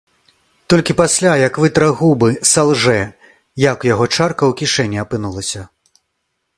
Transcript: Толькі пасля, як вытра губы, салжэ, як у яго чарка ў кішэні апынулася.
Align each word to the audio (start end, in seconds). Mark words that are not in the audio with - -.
Толькі 0.73 0.95
пасля, 1.01 1.33
як 1.47 1.59
вытра 1.65 1.89
губы, 2.01 2.29
салжэ, 2.53 2.97
як 3.69 3.77
у 3.87 3.93
яго 3.93 4.05
чарка 4.15 4.43
ў 4.47 4.53
кішэні 4.63 4.97
апынулася. 5.07 5.61